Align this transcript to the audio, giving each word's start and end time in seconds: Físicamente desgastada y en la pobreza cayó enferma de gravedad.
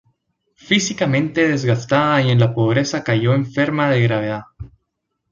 Físicamente 0.55 1.47
desgastada 1.47 2.23
y 2.23 2.31
en 2.31 2.39
la 2.39 2.55
pobreza 2.55 3.03
cayó 3.03 3.35
enferma 3.35 3.91
de 3.91 4.01
gravedad. 4.01 4.41